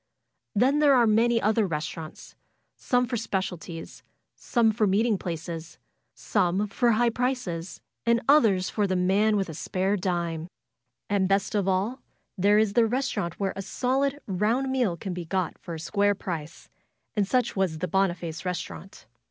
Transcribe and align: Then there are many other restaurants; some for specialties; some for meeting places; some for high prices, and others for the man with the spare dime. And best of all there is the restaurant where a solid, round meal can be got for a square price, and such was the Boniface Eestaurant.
Then 0.55 0.79
there 0.79 0.95
are 0.95 1.05
many 1.05 1.39
other 1.39 1.67
restaurants; 1.67 2.35
some 2.75 3.05
for 3.05 3.17
specialties; 3.17 4.01
some 4.35 4.71
for 4.71 4.87
meeting 4.87 5.15
places; 5.19 5.77
some 6.15 6.67
for 6.69 6.93
high 6.93 7.11
prices, 7.11 7.81
and 8.03 8.19
others 8.27 8.67
for 8.67 8.87
the 8.87 8.95
man 8.95 9.37
with 9.37 9.45
the 9.45 9.53
spare 9.53 9.95
dime. 9.95 10.47
And 11.07 11.29
best 11.29 11.53
of 11.53 11.67
all 11.67 12.01
there 12.35 12.57
is 12.57 12.73
the 12.73 12.87
restaurant 12.87 13.39
where 13.39 13.53
a 13.55 13.61
solid, 13.61 14.17
round 14.25 14.71
meal 14.71 14.97
can 14.97 15.13
be 15.13 15.25
got 15.25 15.55
for 15.59 15.75
a 15.75 15.79
square 15.79 16.15
price, 16.15 16.67
and 17.15 17.27
such 17.27 17.55
was 17.55 17.77
the 17.77 17.87
Boniface 17.87 18.41
Eestaurant. 18.41 19.05